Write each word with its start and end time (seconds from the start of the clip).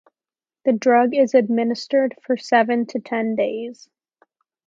The 0.65 0.73
drug 0.73 1.13
is 1.13 1.35
administered 1.35 2.15
for 2.25 2.35
seven 2.35 2.87
to 2.87 2.99
ten 2.99 3.35
days. 3.35 3.87